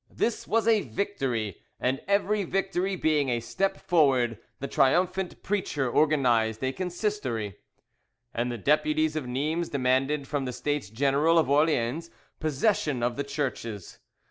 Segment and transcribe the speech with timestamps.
[0.09, 6.63] This was a victory, and every victory being a step forward, the triumphant preacher organised
[6.63, 7.59] a Consistory,
[8.33, 12.09] and the deputies of Nimes demanded from the States General of Orleans
[12.39, 13.99] possession of the churches.